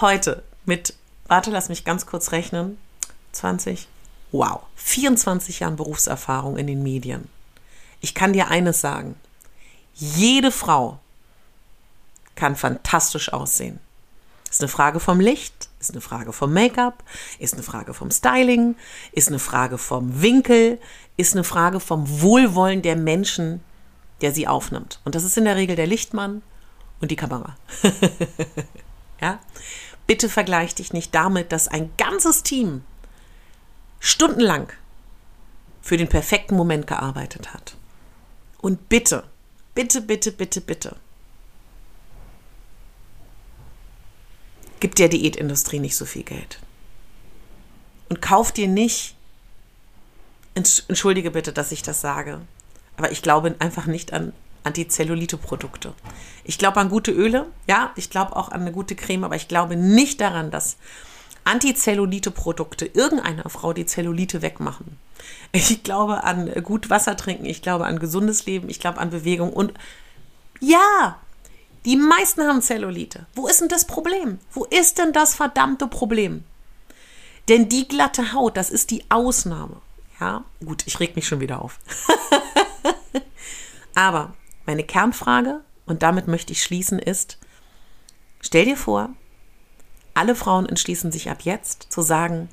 heute 0.00 0.42
mit, 0.64 0.94
warte, 1.26 1.50
lass 1.50 1.68
mich 1.68 1.84
ganz 1.84 2.06
kurz 2.06 2.32
rechnen, 2.32 2.78
20, 3.32 3.86
wow, 4.32 4.62
24 4.76 5.60
Jahren 5.60 5.76
Berufserfahrung 5.76 6.56
in 6.56 6.66
den 6.66 6.82
Medien. 6.82 7.28
Ich 8.00 8.14
kann 8.14 8.32
dir 8.32 8.48
eines 8.48 8.80
sagen, 8.80 9.16
jede 9.92 10.50
Frau 10.50 10.98
kann 12.36 12.56
fantastisch 12.56 13.34
aussehen. 13.34 13.80
Ist 14.48 14.62
eine 14.62 14.68
Frage 14.68 14.98
vom 14.98 15.20
Licht, 15.20 15.68
ist 15.84 15.94
eine 15.94 16.00
Frage 16.00 16.32
vom 16.32 16.52
Make-up, 16.52 17.04
ist 17.38 17.54
eine 17.54 17.62
Frage 17.62 17.94
vom 17.94 18.10
Styling, 18.10 18.76
ist 19.12 19.28
eine 19.28 19.38
Frage 19.38 19.78
vom 19.78 20.22
Winkel, 20.22 20.80
ist 21.16 21.34
eine 21.34 21.44
Frage 21.44 21.80
vom 21.80 22.20
Wohlwollen 22.20 22.82
der 22.82 22.96
Menschen, 22.96 23.60
der 24.20 24.32
sie 24.32 24.48
aufnimmt. 24.48 25.00
Und 25.04 25.14
das 25.14 25.24
ist 25.24 25.36
in 25.36 25.44
der 25.44 25.56
Regel 25.56 25.76
der 25.76 25.86
Lichtmann 25.86 26.42
und 27.00 27.10
die 27.10 27.16
Kamera. 27.16 27.56
ja? 29.20 29.38
Bitte 30.06 30.28
vergleich 30.28 30.74
dich 30.74 30.92
nicht 30.92 31.14
damit, 31.14 31.52
dass 31.52 31.68
ein 31.68 31.90
ganzes 31.96 32.42
Team 32.42 32.82
stundenlang 34.00 34.68
für 35.80 35.96
den 35.96 36.08
perfekten 36.08 36.56
Moment 36.56 36.86
gearbeitet 36.86 37.52
hat. 37.52 37.76
Und 38.58 38.88
bitte, 38.88 39.24
bitte, 39.74 40.00
bitte, 40.00 40.32
bitte, 40.32 40.60
bitte, 40.60 40.96
gibt 44.84 44.98
der 44.98 45.08
Diätindustrie 45.08 45.78
nicht 45.78 45.96
so 45.96 46.04
viel 46.04 46.24
Geld. 46.24 46.58
Und 48.10 48.20
kauf 48.20 48.52
dir 48.52 48.68
nicht, 48.68 49.14
entschuldige 50.54 51.30
bitte, 51.30 51.54
dass 51.54 51.72
ich 51.72 51.80
das 51.80 52.02
sage, 52.02 52.42
aber 52.98 53.10
ich 53.10 53.22
glaube 53.22 53.54
einfach 53.60 53.86
nicht 53.86 54.12
an 54.12 54.34
Antizellulite-Produkte. 54.62 55.94
Ich 56.44 56.58
glaube 56.58 56.80
an 56.80 56.90
gute 56.90 57.12
Öle, 57.12 57.46
ja, 57.66 57.92
ich 57.96 58.10
glaube 58.10 58.36
auch 58.36 58.50
an 58.50 58.60
eine 58.60 58.72
gute 58.72 58.94
Creme, 58.94 59.24
aber 59.24 59.36
ich 59.36 59.48
glaube 59.48 59.74
nicht 59.74 60.20
daran, 60.20 60.50
dass 60.50 60.76
Antizellulite-Produkte 61.44 62.84
irgendeiner 62.84 63.48
Frau 63.48 63.72
die 63.72 63.86
Zellulite 63.86 64.42
wegmachen. 64.42 64.98
Ich 65.52 65.82
glaube 65.82 66.24
an 66.24 66.52
gut 66.62 66.90
Wasser 66.90 67.16
trinken, 67.16 67.46
ich 67.46 67.62
glaube 67.62 67.86
an 67.86 67.98
gesundes 67.98 68.44
Leben, 68.44 68.68
ich 68.68 68.80
glaube 68.80 68.98
an 68.98 69.08
Bewegung 69.08 69.50
und 69.50 69.72
ja, 70.60 71.16
die 71.84 71.96
meisten 71.96 72.42
haben 72.42 72.62
Zellulite. 72.62 73.26
Wo 73.34 73.46
ist 73.46 73.60
denn 73.60 73.68
das 73.68 73.86
Problem? 73.86 74.38
Wo 74.52 74.64
ist 74.64 74.98
denn 74.98 75.12
das 75.12 75.34
verdammte 75.34 75.86
Problem? 75.86 76.44
Denn 77.48 77.68
die 77.68 77.86
glatte 77.86 78.32
Haut, 78.32 78.56
das 78.56 78.70
ist 78.70 78.90
die 78.90 79.04
Ausnahme. 79.10 79.80
Ja, 80.20 80.44
gut, 80.64 80.84
ich 80.86 80.98
reg 81.00 81.16
mich 81.16 81.26
schon 81.26 81.40
wieder 81.40 81.60
auf. 81.60 81.78
Aber 83.94 84.34
meine 84.64 84.84
Kernfrage, 84.84 85.60
und 85.86 86.02
damit 86.02 86.26
möchte 86.26 86.52
ich 86.52 86.62
schließen, 86.62 86.98
ist, 86.98 87.38
stell 88.40 88.64
dir 88.64 88.76
vor, 88.76 89.10
alle 90.14 90.34
Frauen 90.34 90.66
entschließen 90.66 91.12
sich 91.12 91.30
ab 91.30 91.42
jetzt 91.42 91.88
zu 91.90 92.00
sagen, 92.00 92.48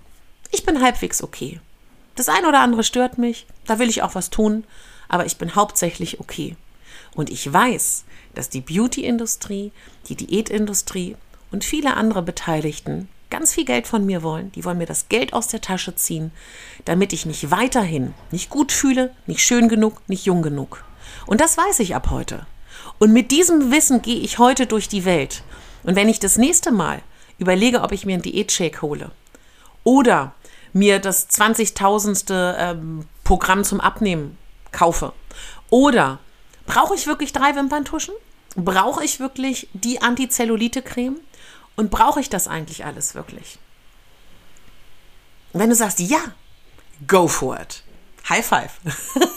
ich 0.51 0.65
bin 0.65 0.81
halbwegs 0.81 1.23
okay. 1.23 1.61
Das 2.15 2.27
eine 2.27 2.49
oder 2.49 2.59
andere 2.59 2.83
stört 2.83 3.17
mich, 3.17 3.47
da 3.65 3.79
will 3.79 3.87
ich 3.87 4.01
auch 4.01 4.15
was 4.15 4.29
tun, 4.29 4.65
aber 5.07 5.25
ich 5.25 5.37
bin 5.37 5.55
hauptsächlich 5.55 6.19
okay. 6.19 6.57
Und 7.15 7.29
ich 7.29 7.51
weiß, 7.51 8.05
dass 8.35 8.49
die 8.49 8.61
Beauty-Industrie, 8.61 9.71
die 10.07 10.15
Diätindustrie 10.15 11.15
und 11.51 11.63
viele 11.63 11.95
andere 11.95 12.21
Beteiligten 12.21 13.09
ganz 13.29 13.53
viel 13.53 13.65
Geld 13.65 13.87
von 13.87 14.05
mir 14.05 14.23
wollen. 14.23 14.51
Die 14.53 14.65
wollen 14.65 14.77
mir 14.77 14.85
das 14.85 15.09
Geld 15.09 15.33
aus 15.33 15.47
der 15.47 15.61
Tasche 15.61 15.95
ziehen, 15.95 16.31
damit 16.85 17.13
ich 17.13 17.25
mich 17.25 17.51
weiterhin 17.51 18.13
nicht 18.31 18.49
gut 18.49 18.71
fühle, 18.71 19.13
nicht 19.25 19.43
schön 19.43 19.69
genug, 19.69 20.01
nicht 20.07 20.25
jung 20.25 20.41
genug. 20.41 20.83
Und 21.25 21.41
das 21.41 21.57
weiß 21.57 21.79
ich 21.79 21.95
ab 21.95 22.09
heute. 22.09 22.45
Und 22.99 23.13
mit 23.13 23.31
diesem 23.31 23.71
Wissen 23.71 24.01
gehe 24.01 24.19
ich 24.19 24.37
heute 24.37 24.67
durch 24.67 24.87
die 24.87 25.05
Welt. 25.05 25.43
Und 25.83 25.95
wenn 25.95 26.09
ich 26.09 26.19
das 26.19 26.37
nächste 26.37 26.71
Mal 26.71 27.01
überlege, 27.37 27.81
ob 27.81 27.91
ich 27.91 28.05
mir 28.05 28.13
einen 28.13 28.21
Diätshake 28.21 28.81
hole 28.81 29.11
oder 29.83 30.33
mir 30.73 30.99
das 30.99 31.29
20.000. 31.29 32.55
Ähm, 32.57 33.05
Programm 33.31 33.63
zum 33.63 33.79
Abnehmen 33.79 34.37
kaufe 34.73 35.13
oder 35.69 36.19
Brauche 36.71 36.95
ich 36.95 37.05
wirklich 37.05 37.33
drei 37.33 37.53
Wimperntuschen? 37.53 38.13
Brauche 38.55 39.03
ich 39.03 39.19
wirklich 39.19 39.67
die 39.73 40.01
Antizellulite-Creme? 40.01 41.19
Und 41.75 41.91
brauche 41.91 42.21
ich 42.21 42.29
das 42.29 42.47
eigentlich 42.47 42.85
alles 42.85 43.13
wirklich? 43.13 43.59
wenn 45.51 45.69
du 45.69 45.75
sagst, 45.75 45.99
ja, 45.99 46.19
go 47.09 47.27
for 47.27 47.59
it. 47.59 47.83
High 48.29 48.45
five. 48.45 48.71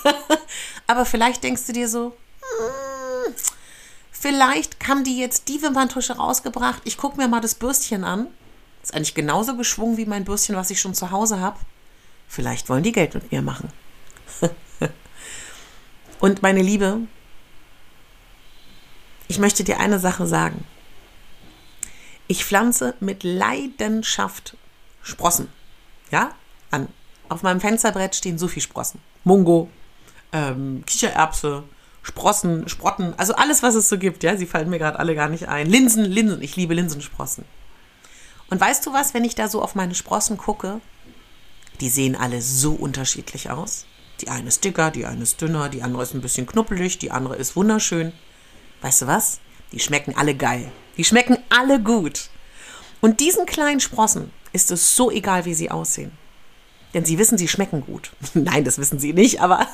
Aber 0.87 1.05
vielleicht 1.05 1.43
denkst 1.43 1.67
du 1.67 1.73
dir 1.73 1.89
so, 1.89 2.17
hm, 2.41 3.35
vielleicht 4.13 4.87
haben 4.87 5.03
die 5.03 5.19
jetzt 5.19 5.49
die 5.49 5.61
Wimperntusche 5.61 6.13
rausgebracht. 6.13 6.83
Ich 6.85 6.97
gucke 6.97 7.17
mir 7.17 7.27
mal 7.27 7.41
das 7.41 7.57
Bürstchen 7.57 8.05
an. 8.05 8.29
Ist 8.81 8.95
eigentlich 8.95 9.15
genauso 9.17 9.57
geschwungen 9.57 9.97
wie 9.97 10.07
mein 10.07 10.25
Bürstchen, 10.25 10.55
was 10.55 10.71
ich 10.71 10.81
schon 10.81 10.95
zu 10.95 11.11
Hause 11.11 11.41
habe. 11.41 11.59
Vielleicht 12.29 12.69
wollen 12.69 12.85
die 12.85 12.93
Geld 12.93 13.13
mit 13.15 13.33
mir 13.33 13.43
machen. 13.43 13.73
Und 16.21 16.43
meine 16.43 16.63
Liebe, 16.63 17.01
ich 19.35 19.41
möchte 19.41 19.65
dir 19.65 19.81
eine 19.81 19.99
Sache 19.99 20.29
sagen. 20.29 20.65
Ich 22.29 22.45
pflanze 22.45 22.95
mit 23.01 23.25
Leidenschaft 23.25 24.57
Sprossen. 25.03 25.49
Ja, 26.13 26.31
an. 26.71 26.87
Auf 27.29 27.43
meinem 27.43 27.61
Fensterbrett 27.61 28.15
stehen 28.15 28.39
so 28.39 28.47
viele 28.47 28.63
Sprossen. 28.63 29.01
Mungo, 29.25 29.69
ähm, 30.33 30.85
Kichererbse, 30.87 31.65
Sprossen, 32.05 32.69
Sprotten, 32.69 33.15
also 33.17 33.35
alles, 33.35 33.65
was 33.65 33.75
es 33.75 33.89
so 33.89 33.99
gibt. 33.99 34.23
Ja, 34.23 34.37
sie 34.37 34.47
fallen 34.47 34.71
mir 34.71 34.79
gerade 34.79 35.01
alle 35.01 35.17
gar 35.17 35.29
nicht 35.29 35.49
ein. 35.49 35.67
Linsen, 35.67 36.05
Linsen, 36.05 36.41
ich 36.41 36.55
liebe 36.55 36.75
Linsensprossen. 36.75 37.45
Und 38.51 38.61
weißt 38.61 38.87
du 38.87 38.93
was, 38.93 39.15
wenn 39.15 39.25
ich 39.25 39.35
da 39.35 39.49
so 39.49 39.61
auf 39.61 39.75
meine 39.75 39.97
Sprossen 39.97 40.37
gucke, 40.37 40.81
die 41.81 41.89
sehen 41.89 42.15
alle 42.15 42.41
so 42.41 42.75
unterschiedlich 42.75 43.51
aus. 43.51 43.87
Die 44.21 44.29
eine 44.29 44.47
ist 44.47 44.63
dicker, 44.63 44.93
die 44.93 45.07
eine 45.07 45.25
ist 45.25 45.41
dünner, 45.41 45.69
die 45.71 45.83
andere 45.83 46.05
ist 46.05 46.15
ein 46.15 46.21
bisschen 46.21 46.47
knuppelig, 46.47 46.99
die 46.99 47.11
andere 47.11 47.35
ist 47.35 47.57
wunderschön. 47.57 48.13
Weißt 48.85 49.01
du 49.01 49.07
was? 49.07 49.41
Die 49.73 49.81
schmecken 49.81 50.15
alle 50.15 50.35
geil. 50.35 50.71
Die 50.99 51.05
schmecken 51.05 51.39
alle 51.49 51.81
gut. 51.81 52.29
Und 53.01 53.21
diesen 53.21 53.47
kleinen 53.47 53.81
Sprossen 53.81 54.31
ist 54.53 54.71
es 54.71 54.95
so 54.95 55.11
egal, 55.11 55.47
wie 55.47 55.55
sie 55.55 55.71
aussehen. 55.71 56.13
Denn 56.93 57.07
sie 57.07 57.17
wissen, 57.17 57.39
sie 57.39 57.49
schmecken 57.49 57.81
gut. 57.81 58.13
Nein, 58.35 58.63
das 58.63 58.77
wissen 58.77 58.99
sie 58.99 59.15
nicht, 59.15 59.41
aber 59.41 59.67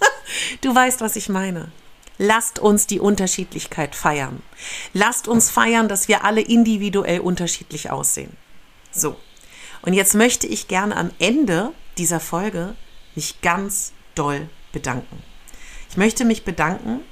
du 0.62 0.74
weißt, 0.74 1.02
was 1.02 1.16
ich 1.16 1.28
meine. 1.28 1.72
Lasst 2.16 2.58
uns 2.58 2.86
die 2.86 3.00
Unterschiedlichkeit 3.00 3.94
feiern. 3.94 4.42
Lasst 4.94 5.28
uns 5.28 5.50
feiern, 5.50 5.86
dass 5.86 6.08
wir 6.08 6.24
alle 6.24 6.40
individuell 6.40 7.20
unterschiedlich 7.20 7.90
aussehen. 7.90 8.34
So. 8.90 9.16
Und 9.82 9.92
jetzt 9.92 10.14
möchte 10.14 10.46
ich 10.46 10.68
gerne 10.68 10.96
am 10.96 11.10
Ende 11.18 11.72
dieser 11.98 12.18
Folge 12.18 12.76
mich 13.14 13.42
ganz 13.42 13.92
doll 14.14 14.48
bedanken. 14.72 15.22
Ich 15.90 15.98
möchte 15.98 16.24
mich 16.24 16.46
bedanken 16.46 17.02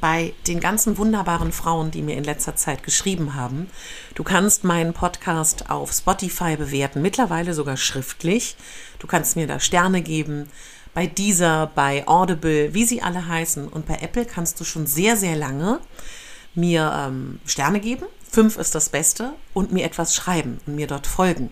bei 0.00 0.32
den 0.46 0.60
ganzen 0.60 0.98
wunderbaren 0.98 1.52
Frauen, 1.52 1.90
die 1.90 2.02
mir 2.02 2.16
in 2.16 2.24
letzter 2.24 2.56
Zeit 2.56 2.82
geschrieben 2.82 3.34
haben. 3.34 3.68
Du 4.14 4.22
kannst 4.22 4.64
meinen 4.64 4.92
Podcast 4.92 5.70
auf 5.70 5.92
Spotify 5.92 6.56
bewerten, 6.56 7.02
mittlerweile 7.02 7.54
sogar 7.54 7.76
schriftlich. 7.76 8.56
Du 8.98 9.06
kannst 9.06 9.36
mir 9.36 9.46
da 9.46 9.58
Sterne 9.60 10.02
geben. 10.02 10.48
Bei 10.94 11.06
dieser, 11.06 11.70
bei 11.74 12.06
Audible, 12.06 12.74
wie 12.74 12.84
sie 12.84 13.02
alle 13.02 13.26
heißen. 13.26 13.68
Und 13.68 13.86
bei 13.86 13.98
Apple 14.00 14.24
kannst 14.24 14.60
du 14.60 14.64
schon 14.64 14.86
sehr, 14.86 15.16
sehr 15.16 15.36
lange 15.36 15.80
mir 16.54 16.92
ähm, 17.06 17.40
Sterne 17.46 17.80
geben. 17.80 18.06
Fünf 18.28 18.58
ist 18.58 18.74
das 18.74 18.88
Beste. 18.88 19.32
Und 19.54 19.72
mir 19.72 19.84
etwas 19.84 20.14
schreiben 20.14 20.60
und 20.66 20.76
mir 20.76 20.86
dort 20.86 21.06
folgen. 21.06 21.50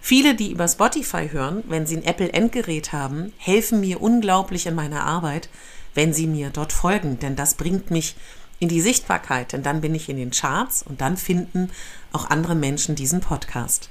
Viele, 0.00 0.34
die 0.34 0.52
über 0.52 0.68
Spotify 0.68 1.30
hören, 1.32 1.64
wenn 1.66 1.86
sie 1.86 1.96
ein 1.96 2.04
Apple-Endgerät 2.04 2.92
haben, 2.92 3.32
helfen 3.38 3.80
mir 3.80 4.02
unglaublich 4.02 4.66
in 4.66 4.74
meiner 4.74 5.04
Arbeit, 5.04 5.48
wenn 5.94 6.12
Sie 6.12 6.26
mir 6.26 6.50
dort 6.50 6.72
folgen, 6.72 7.18
denn 7.18 7.36
das 7.36 7.54
bringt 7.54 7.90
mich 7.90 8.16
in 8.58 8.68
die 8.68 8.80
Sichtbarkeit, 8.80 9.52
denn 9.52 9.62
dann 9.62 9.80
bin 9.80 9.94
ich 9.94 10.08
in 10.08 10.16
den 10.16 10.30
Charts 10.30 10.82
und 10.82 11.00
dann 11.00 11.16
finden 11.16 11.70
auch 12.12 12.30
andere 12.30 12.54
Menschen 12.54 12.94
diesen 12.94 13.20
Podcast. 13.20 13.90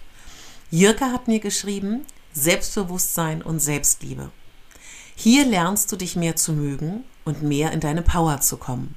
Jirka 0.72 1.12
hat 1.12 1.28
mir 1.28 1.40
geschrieben, 1.40 2.06
Selbstbewusstsein 2.34 3.42
und 3.42 3.60
Selbstliebe. 3.60 4.32
Hier 5.16 5.46
lernst 5.46 5.92
du 5.92 5.96
dich 5.96 6.16
mehr 6.16 6.36
zu 6.36 6.54
mögen 6.54 7.04
und 7.26 7.44
mehr 7.44 7.72
in 7.72 7.80
deine 7.80 8.02
Power 8.02 8.42
zu 8.42 8.58
kommen. 8.58 8.96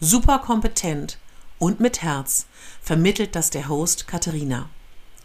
Super 0.00 0.38
kompetent 0.40 1.18
und 1.58 1.80
mit 1.80 2.02
Herz 2.02 2.46
vermittelt 2.82 3.34
das 3.34 3.50
der 3.50 3.68
Host 3.68 4.06
Katharina. 4.06 4.68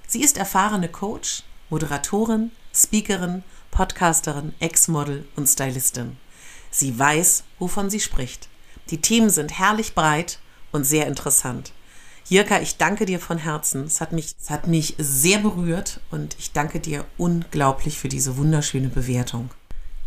Sie 0.07 0.21
ist 0.21 0.37
erfahrene 0.37 0.87
Coach, 0.87 1.43
Moderatorin, 1.69 2.51
Speakerin, 2.73 3.43
Podcasterin, 3.71 4.53
Ex-Model 4.59 5.27
und 5.35 5.47
Stylistin. 5.47 6.17
Sie 6.71 6.97
weiß, 6.97 7.43
wovon 7.57 7.89
sie 7.89 7.99
spricht. 7.99 8.47
Die 8.89 9.01
Themen 9.01 9.29
sind 9.29 9.57
herrlich 9.57 9.93
breit 9.95 10.39
und 10.71 10.83
sehr 10.83 11.07
interessant. 11.07 11.73
Jirka, 12.27 12.59
ich 12.59 12.77
danke 12.77 13.05
dir 13.05 13.19
von 13.19 13.39
Herzen. 13.39 13.85
Es 13.85 14.01
hat 14.01 14.11
mich, 14.11 14.35
es 14.39 14.49
hat 14.51 14.67
mich 14.67 14.95
sehr 14.99 15.39
berührt 15.39 15.99
und 16.11 16.35
ich 16.37 16.51
danke 16.51 16.79
dir 16.79 17.05
unglaublich 17.17 17.97
für 17.97 18.07
diese 18.07 18.37
wunderschöne 18.37 18.89
Bewertung. 18.89 19.49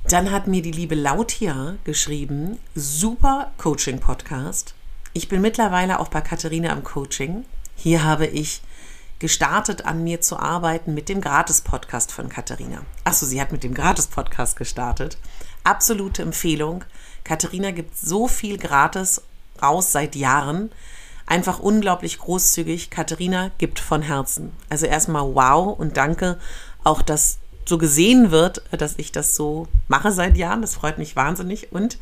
Dann 0.09 0.31
hat 0.31 0.47
mir 0.47 0.62
die 0.62 0.73
liebe 0.73 0.95
Lautia 0.95 1.76
geschrieben, 1.85 2.59
super 2.75 3.52
Coaching-Podcast. 3.59 4.75
Ich 5.12 5.28
bin 5.28 5.40
mittlerweile 5.40 6.00
auch 6.00 6.09
bei 6.09 6.21
Katharina 6.21 6.71
am 6.71 6.85
Coaching. 6.85 7.45
Hier 7.76 8.04
habe 8.04 8.26
ich 8.26 8.62
gestartet, 9.19 9.85
an 9.85 10.02
mir 10.02 10.21
zu 10.21 10.38
arbeiten 10.38 10.95
mit 10.95 11.09
dem 11.09 11.21
Gratis-Podcast 11.21 12.11
von 12.11 12.28
Katharina. 12.28 12.83
Achso, 13.04 13.26
sie 13.26 13.40
hat 13.40 13.52
mit 13.52 13.62
dem 13.62 13.75
Gratis-Podcast 13.75 14.57
gestartet. 14.57 15.19
Absolute 15.64 16.23
Empfehlung. 16.23 16.85
Katharina 17.25 17.71
gibt 17.71 17.97
so 17.97 18.28
viel 18.28 18.59
gratis 18.59 19.23
raus 19.62 19.92
seit 19.92 20.16
Jahren. 20.16 20.71
Einfach 21.26 21.61
unglaublich 21.61 22.19
großzügig. 22.19 22.90
Katharina 22.90 23.50
gibt 23.59 23.78
von 23.78 24.02
Herzen. 24.02 24.52
Also 24.69 24.87
erstmal 24.87 25.35
wow 25.35 25.78
und 25.78 25.97
danke 25.97 26.38
auch, 26.85 27.02
dass 27.02 27.38
so 27.64 27.78
gesehen 27.78 28.31
wird, 28.31 28.62
dass 28.73 28.99
ich 28.99 29.12
das 29.12 29.37
so 29.37 29.69
mache 29.88 30.12
seit 30.12 30.37
Jahren. 30.37 30.62
Das 30.62 30.75
freut 30.75 30.99
mich 30.99 31.14
wahnsinnig. 31.14 31.73
Und 31.73 31.99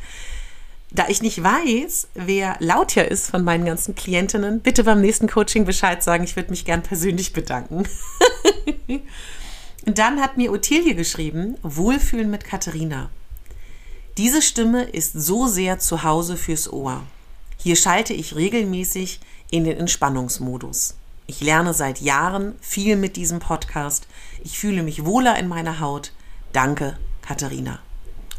da 0.89 1.07
ich 1.07 1.21
nicht 1.21 1.41
weiß, 1.41 2.09
wer 2.15 2.57
Lautja 2.59 3.03
ist 3.03 3.29
von 3.29 3.43
meinen 3.43 3.65
ganzen 3.65 3.95
Klientinnen, 3.95 4.59
bitte 4.59 4.83
beim 4.83 5.01
nächsten 5.01 5.27
Coaching 5.27 5.65
Bescheid 5.65 6.03
sagen. 6.03 6.23
Ich 6.23 6.35
würde 6.35 6.49
mich 6.49 6.65
gern 6.65 6.83
persönlich 6.83 7.31
bedanken. 7.31 7.83
Dann 9.85 10.19
hat 10.19 10.37
mir 10.37 10.51
Ottilie 10.51 10.95
geschrieben, 10.95 11.57
Wohlfühlen 11.63 12.29
mit 12.29 12.43
Katharina. 12.43 13.09
Diese 14.21 14.43
Stimme 14.43 14.83
ist 14.83 15.13
so 15.13 15.47
sehr 15.47 15.79
zu 15.79 16.03
Hause 16.03 16.37
fürs 16.37 16.71
Ohr. 16.71 17.01
Hier 17.57 17.75
schalte 17.75 18.13
ich 18.13 18.35
regelmäßig 18.35 19.19
in 19.49 19.63
den 19.63 19.79
Entspannungsmodus. 19.79 20.93
Ich 21.25 21.41
lerne 21.41 21.73
seit 21.73 22.01
Jahren 22.01 22.53
viel 22.61 22.97
mit 22.97 23.15
diesem 23.15 23.39
Podcast. 23.39 24.05
Ich 24.43 24.59
fühle 24.59 24.83
mich 24.83 25.05
wohler 25.05 25.39
in 25.39 25.47
meiner 25.47 25.79
Haut. 25.79 26.11
Danke, 26.53 26.99
Katharina. 27.23 27.79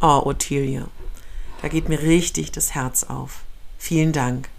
Oh, 0.01 0.23
Ottilie. 0.25 0.87
Da 1.63 1.67
geht 1.67 1.89
mir 1.89 2.01
richtig 2.01 2.53
das 2.53 2.77
Herz 2.77 3.03
auf. 3.03 3.41
Vielen 3.77 4.13
Dank. 4.13 4.51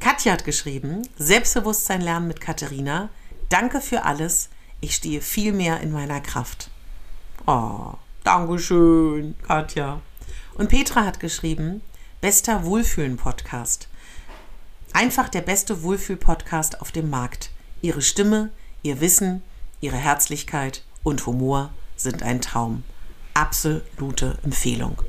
Katja 0.00 0.32
hat 0.32 0.46
geschrieben, 0.46 1.06
Selbstbewusstsein 1.18 2.00
lernen 2.00 2.28
mit 2.28 2.40
Katharina. 2.40 3.10
Danke 3.50 3.82
für 3.82 4.06
alles. 4.06 4.48
Ich 4.80 4.94
stehe 4.94 5.20
viel 5.20 5.52
mehr 5.52 5.80
in 5.82 5.92
meiner 5.92 6.22
Kraft. 6.22 6.70
Oh, 7.46 7.92
Dankeschön, 8.26 9.36
Katja. 9.46 10.00
Und 10.54 10.68
Petra 10.68 11.04
hat 11.04 11.20
geschrieben, 11.20 11.80
bester 12.20 12.64
Wohlfühlen-Podcast. 12.64 13.86
Einfach 14.92 15.28
der 15.28 15.42
beste 15.42 15.84
Wohlfühl-Podcast 15.84 16.80
auf 16.80 16.90
dem 16.90 17.08
Markt. 17.08 17.52
Ihre 17.82 18.02
Stimme, 18.02 18.50
ihr 18.82 19.00
Wissen, 19.00 19.44
ihre 19.80 19.96
Herzlichkeit 19.96 20.82
und 21.04 21.24
Humor 21.24 21.70
sind 21.94 22.24
ein 22.24 22.40
Traum. 22.40 22.82
Absolute 23.32 24.38
Empfehlung. 24.42 25.00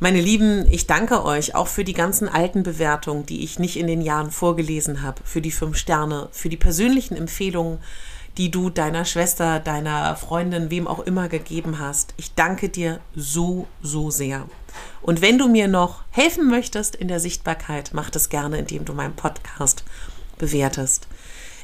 Meine 0.00 0.20
Lieben, 0.20 0.66
ich 0.68 0.88
danke 0.88 1.24
euch 1.24 1.54
auch 1.54 1.68
für 1.68 1.84
die 1.84 1.92
ganzen 1.92 2.28
alten 2.28 2.64
Bewertungen, 2.64 3.26
die 3.26 3.44
ich 3.44 3.60
nicht 3.60 3.76
in 3.76 3.86
den 3.86 4.02
Jahren 4.02 4.32
vorgelesen 4.32 5.02
habe, 5.02 5.22
für 5.24 5.40
die 5.40 5.52
fünf 5.52 5.76
Sterne, 5.76 6.28
für 6.32 6.48
die 6.48 6.56
persönlichen 6.56 7.16
Empfehlungen, 7.16 7.78
die 8.36 8.50
du 8.50 8.70
deiner 8.70 9.04
Schwester, 9.04 9.60
deiner 9.60 10.16
Freundin, 10.16 10.70
wem 10.70 10.88
auch 10.88 11.00
immer 11.00 11.28
gegeben 11.28 11.78
hast. 11.78 12.14
Ich 12.16 12.34
danke 12.34 12.68
dir 12.68 13.00
so, 13.14 13.66
so 13.82 14.10
sehr. 14.10 14.48
Und 15.02 15.20
wenn 15.20 15.38
du 15.38 15.48
mir 15.48 15.68
noch 15.68 16.02
helfen 16.10 16.48
möchtest 16.48 16.96
in 16.96 17.08
der 17.08 17.20
Sichtbarkeit, 17.20 17.90
mach 17.92 18.10
das 18.10 18.28
gerne, 18.28 18.58
indem 18.58 18.84
du 18.84 18.92
meinen 18.92 19.14
Podcast 19.14 19.84
bewertest. 20.38 21.06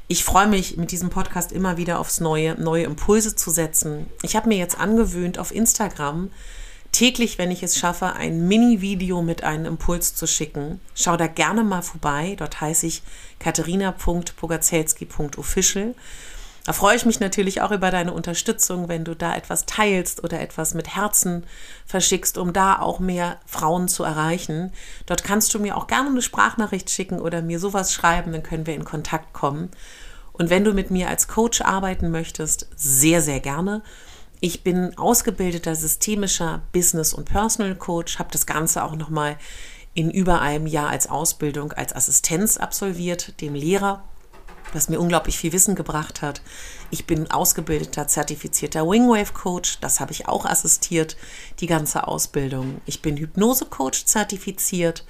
Ich 0.06 0.24
freue 0.24 0.48
mich, 0.48 0.76
mit 0.76 0.90
diesem 0.90 1.10
Podcast 1.10 1.52
immer 1.52 1.76
wieder 1.76 2.00
aufs 2.00 2.20
Neue, 2.20 2.60
neue 2.60 2.84
Impulse 2.84 3.36
zu 3.36 3.50
setzen. 3.50 4.06
Ich 4.22 4.36
habe 4.36 4.48
mir 4.48 4.58
jetzt 4.58 4.78
angewöhnt, 4.78 5.38
auf 5.38 5.54
Instagram 5.54 6.30
täglich, 6.92 7.38
wenn 7.38 7.50
ich 7.50 7.62
es 7.62 7.78
schaffe, 7.78 8.12
ein 8.14 8.46
Mini-Video 8.48 9.22
mit 9.22 9.44
einem 9.44 9.64
Impuls 9.66 10.14
zu 10.14 10.26
schicken. 10.26 10.80
Schau 10.94 11.16
da 11.16 11.28
gerne 11.28 11.62
mal 11.62 11.82
vorbei. 11.82 12.34
Dort 12.38 12.58
heiße 12.60 12.86
ich 12.86 13.02
katharina.pogazelski.official. 13.38 15.94
Da 16.64 16.72
freue 16.74 16.96
ich 16.96 17.06
mich 17.06 17.20
natürlich 17.20 17.62
auch 17.62 17.70
über 17.70 17.90
deine 17.90 18.12
Unterstützung, 18.12 18.88
wenn 18.88 19.04
du 19.04 19.14
da 19.14 19.34
etwas 19.34 19.64
teilst 19.66 20.22
oder 20.22 20.40
etwas 20.40 20.74
mit 20.74 20.94
Herzen 20.94 21.44
verschickst, 21.86 22.36
um 22.36 22.52
da 22.52 22.78
auch 22.78 23.00
mehr 23.00 23.38
Frauen 23.46 23.88
zu 23.88 24.04
erreichen. 24.04 24.72
Dort 25.06 25.24
kannst 25.24 25.54
du 25.54 25.58
mir 25.58 25.76
auch 25.76 25.86
gerne 25.86 26.10
eine 26.10 26.22
Sprachnachricht 26.22 26.90
schicken 26.90 27.18
oder 27.18 27.40
mir 27.40 27.58
sowas 27.58 27.94
schreiben, 27.94 28.32
dann 28.32 28.42
können 28.42 28.66
wir 28.66 28.74
in 28.74 28.84
Kontakt 28.84 29.32
kommen. 29.32 29.70
Und 30.32 30.50
wenn 30.50 30.64
du 30.64 30.72
mit 30.72 30.90
mir 30.90 31.08
als 31.08 31.28
Coach 31.28 31.62
arbeiten 31.62 32.10
möchtest, 32.10 32.68
sehr, 32.76 33.22
sehr 33.22 33.40
gerne. 33.40 33.82
Ich 34.40 34.62
bin 34.62 34.96
ausgebildeter 34.96 35.74
systemischer 35.74 36.62
Business- 36.72 37.12
und 37.12 37.26
Personal 37.26 37.74
Coach, 37.74 38.18
habe 38.18 38.30
das 38.32 38.46
Ganze 38.46 38.84
auch 38.84 38.96
nochmal 38.96 39.36
in 39.92 40.10
über 40.10 40.40
einem 40.40 40.66
Jahr 40.66 40.88
als 40.88 41.10
Ausbildung 41.10 41.72
als 41.72 41.94
Assistenz 41.94 42.56
absolviert, 42.56 43.40
dem 43.40 43.54
Lehrer, 43.54 44.04
was 44.74 44.88
mir 44.88 45.00
unglaublich 45.00 45.38
viel 45.38 45.52
Wissen 45.52 45.74
gebracht 45.74 46.22
hat. 46.22 46.42
Ich 46.90 47.06
bin 47.06 47.30
ausgebildeter, 47.30 48.06
zertifizierter 48.06 48.88
Wingwave 48.88 49.32
Coach, 49.32 49.78
das 49.80 50.00
habe 50.00 50.12
ich 50.12 50.28
auch 50.28 50.44
assistiert, 50.44 51.16
die 51.60 51.66
ganze 51.66 52.06
Ausbildung. 52.06 52.80
Ich 52.86 53.02
bin 53.02 53.16
Hypnose 53.16 53.66
Coach 53.66 54.04
zertifiziert 54.04 55.04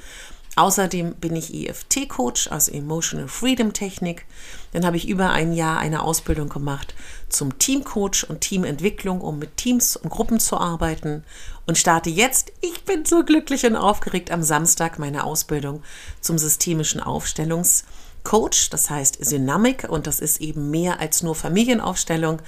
Außerdem 0.56 1.14
bin 1.14 1.36
ich 1.36 1.54
EFT-Coach, 1.54 2.50
also 2.50 2.72
Emotional 2.72 3.28
Freedom 3.28 3.72
Technik. 3.72 4.26
Dann 4.72 4.84
habe 4.84 4.96
ich 4.96 5.08
über 5.08 5.30
ein 5.30 5.52
Jahr 5.52 5.78
eine 5.78 6.02
Ausbildung 6.02 6.48
gemacht 6.48 6.94
zum 7.28 7.58
Teamcoach 7.58 8.28
und 8.28 8.40
Teamentwicklung, 8.40 9.20
um 9.20 9.38
mit 9.38 9.56
Teams 9.56 9.96
und 9.96 10.10
Gruppen 10.10 10.40
zu 10.40 10.58
arbeiten. 10.58 11.24
Und 11.66 11.78
starte 11.78 12.10
jetzt, 12.10 12.52
ich 12.60 12.84
bin 12.84 13.04
so 13.04 13.24
glücklich 13.24 13.64
und 13.64 13.76
aufgeregt, 13.76 14.32
am 14.32 14.42
Samstag 14.42 14.98
meine 14.98 15.22
Ausbildung 15.22 15.82
zum 16.20 16.36
systemischen 16.36 17.00
Aufstellungscoach. 18.24 18.70
Das 18.70 18.90
heißt 18.90 19.30
Dynamic 19.30 19.88
und 19.88 20.06
das 20.06 20.20
ist 20.20 20.40
eben 20.40 20.70
mehr 20.70 21.00
als 21.00 21.22
nur 21.22 21.34
Familienaufstellung. 21.34 22.40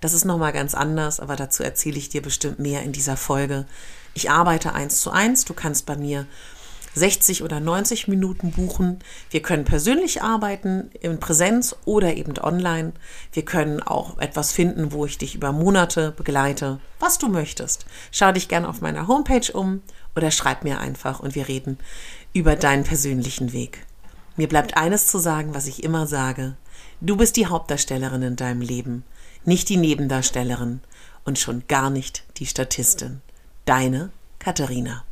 Das 0.00 0.12
ist 0.12 0.24
nochmal 0.24 0.52
ganz 0.52 0.74
anders, 0.74 1.20
aber 1.20 1.36
dazu 1.36 1.62
erzähle 1.62 1.98
ich 1.98 2.08
dir 2.08 2.22
bestimmt 2.22 2.58
mehr 2.58 2.82
in 2.82 2.92
dieser 2.92 3.16
Folge. 3.16 3.66
Ich 4.14 4.30
arbeite 4.30 4.74
eins 4.74 5.00
zu 5.00 5.10
eins. 5.10 5.44
Du 5.44 5.54
kannst 5.54 5.86
bei 5.86 5.96
mir 5.96 6.26
60 6.94 7.42
oder 7.42 7.60
90 7.60 8.08
Minuten 8.08 8.50
buchen. 8.50 8.98
Wir 9.30 9.42
können 9.42 9.64
persönlich 9.64 10.22
arbeiten, 10.22 10.90
in 11.00 11.20
Präsenz 11.20 11.76
oder 11.84 12.16
eben 12.16 12.38
online. 12.38 12.92
Wir 13.32 13.44
können 13.44 13.82
auch 13.82 14.18
etwas 14.18 14.52
finden, 14.52 14.92
wo 14.92 15.04
ich 15.04 15.18
dich 15.18 15.34
über 15.34 15.52
Monate 15.52 16.12
begleite, 16.12 16.80
was 16.98 17.18
du 17.18 17.28
möchtest. 17.28 17.86
Schau 18.10 18.32
dich 18.32 18.48
gerne 18.48 18.68
auf 18.68 18.80
meiner 18.80 19.06
Homepage 19.06 19.52
um 19.52 19.82
oder 20.16 20.30
schreib 20.30 20.64
mir 20.64 20.80
einfach 20.80 21.20
und 21.20 21.34
wir 21.36 21.46
reden 21.46 21.78
über 22.32 22.56
deinen 22.56 22.84
persönlichen 22.84 23.52
Weg. 23.52 23.86
Mir 24.38 24.48
bleibt 24.48 24.76
eines 24.76 25.08
zu 25.08 25.18
sagen, 25.18 25.52
was 25.52 25.66
ich 25.66 25.82
immer 25.82 26.06
sage. 26.06 26.56
Du 27.00 27.16
bist 27.16 27.34
die 27.36 27.46
Hauptdarstellerin 27.46 28.22
in 28.22 28.36
deinem 28.36 28.60
Leben, 28.60 29.02
nicht 29.44 29.68
die 29.68 29.76
Nebendarstellerin 29.76 30.80
und 31.24 31.40
schon 31.40 31.64
gar 31.66 31.90
nicht 31.90 32.22
die 32.36 32.46
Statistin. 32.46 33.20
Deine 33.64 34.10
Katharina. 34.38 35.04